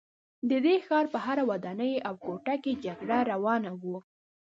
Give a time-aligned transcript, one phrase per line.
[0.49, 3.99] د دې ښار په هره ودانۍ او کوټه کې جګړه روانه وه